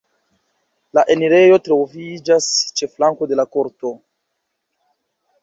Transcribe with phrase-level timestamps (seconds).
[0.97, 2.49] La enirejo troviĝas
[2.81, 3.95] ĉe flanko de la korto.